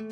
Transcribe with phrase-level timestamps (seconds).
[0.00, 0.08] Muy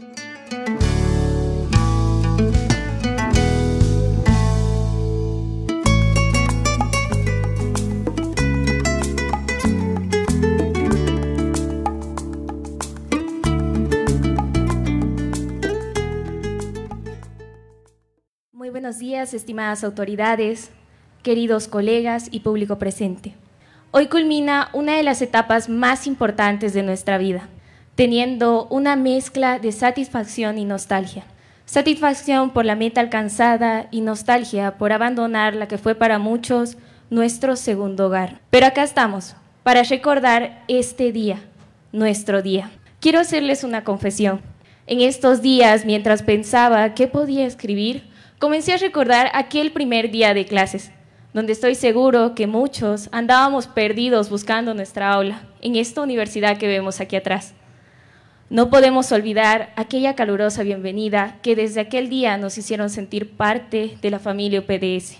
[18.68, 20.70] buenos días, estimadas autoridades,
[21.22, 23.34] queridos colegas y público presente.
[23.90, 27.48] Hoy culmina una de las etapas más importantes de nuestra vida,
[27.98, 31.24] teniendo una mezcla de satisfacción y nostalgia.
[31.64, 36.76] Satisfacción por la meta alcanzada y nostalgia por abandonar la que fue para muchos
[37.10, 38.38] nuestro segundo hogar.
[38.50, 41.40] Pero acá estamos, para recordar este día,
[41.90, 42.70] nuestro día.
[43.00, 44.42] Quiero hacerles una confesión.
[44.86, 48.04] En estos días, mientras pensaba qué podía escribir,
[48.38, 50.92] comencé a recordar aquel primer día de clases,
[51.34, 57.00] donde estoy seguro que muchos andábamos perdidos buscando nuestra aula, en esta universidad que vemos
[57.00, 57.54] aquí atrás.
[58.50, 64.10] No podemos olvidar aquella calurosa bienvenida que desde aquel día nos hicieron sentir parte de
[64.10, 65.18] la familia UPDS.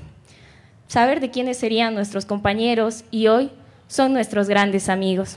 [0.87, 3.51] Saber de quiénes serían nuestros compañeros y hoy
[3.87, 5.37] son nuestros grandes amigos.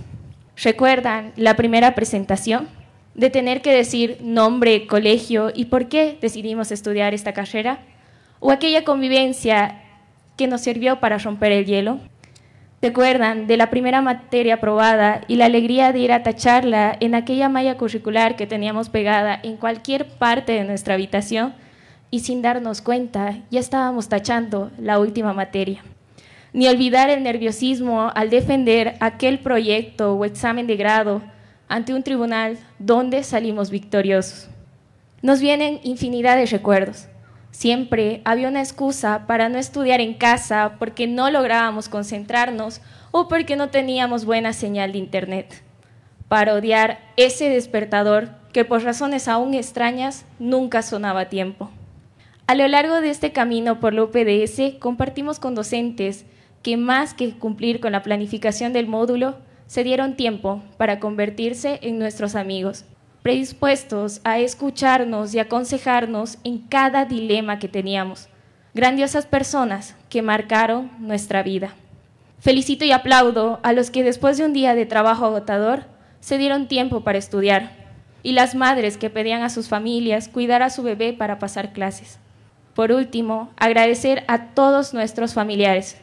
[0.55, 2.67] ¿Recuerdan la primera presentación?
[3.13, 7.79] de tener que decir nombre, colegio y por qué decidimos estudiar esta carrera,
[8.39, 9.81] o aquella convivencia
[10.37, 11.99] que nos sirvió para romper el hielo.
[12.81, 17.47] ¿Recuerdan de la primera materia aprobada y la alegría de ir a tacharla en aquella
[17.47, 21.53] malla curricular que teníamos pegada en cualquier parte de nuestra habitación
[22.09, 25.83] y sin darnos cuenta ya estábamos tachando la última materia?
[26.53, 31.21] Ni olvidar el nerviosismo al defender aquel proyecto o examen de grado
[31.67, 34.49] ante un tribunal donde salimos victoriosos.
[35.21, 37.10] Nos vienen infinidad de recuerdos.
[37.61, 42.81] Siempre había una excusa para no estudiar en casa porque no lográbamos concentrarnos
[43.11, 45.61] o porque no teníamos buena señal de internet.
[46.27, 51.69] Para odiar ese despertador que por razones aún extrañas nunca sonaba a tiempo.
[52.47, 56.25] A lo largo de este camino por la UPDS compartimos con docentes
[56.63, 59.35] que más que cumplir con la planificación del módulo,
[59.67, 62.85] se dieron tiempo para convertirse en nuestros amigos,
[63.21, 68.29] predispuestos a escucharnos y aconsejarnos en cada dilema que teníamos.
[68.73, 71.75] Grandiosas personas que marcaron nuestra vida.
[72.39, 75.83] Felicito y aplaudo a los que después de un día de trabajo agotador
[76.19, 77.71] se dieron tiempo para estudiar
[78.23, 82.19] y las madres que pedían a sus familias cuidar a su bebé para pasar clases.
[82.73, 85.97] Por último, agradecer a todos nuestros familiares,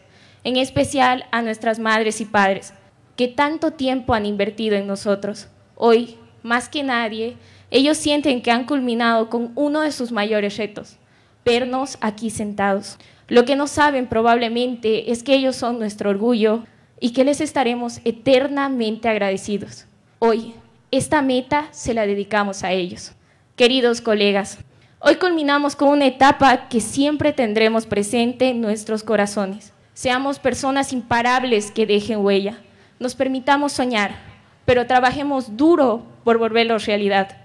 [0.45, 2.75] en especial a nuestras madres y padres,
[3.17, 5.49] que tanto tiempo han invertido en nosotros.
[5.75, 7.37] Hoy, más que nadie,
[7.71, 10.97] ellos sienten que han culminado con uno de sus mayores retos,
[11.45, 12.99] vernos aquí sentados.
[13.29, 16.65] Lo que no saben probablemente es que ellos son nuestro orgullo
[17.01, 19.87] y que les estaremos eternamente agradecidos.
[20.19, 20.55] Hoy,
[20.91, 23.13] esta meta se la dedicamos a ellos.
[23.57, 24.59] Queridos colegas,
[25.01, 29.73] hoy culminamos con una etapa que siempre tendremos presente en nuestros corazones.
[29.95, 32.59] Seamos personas imparables que dejen huella
[32.99, 34.17] nos permitamos soñar,
[34.65, 37.39] pero trabajemos duro por volverlo realidad.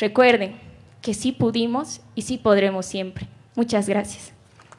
[0.00, 0.56] Recuerden
[1.02, 3.28] que sí pudimos y sí podremos siempre.
[3.54, 4.33] Muchas gracias.